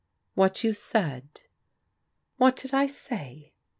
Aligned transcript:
What 0.33 0.63
you 0.63 0.73
said.' 0.73 1.41
What 2.37 2.55
did 2.55 2.73
I 2.73 2.87
say? 2.87 3.53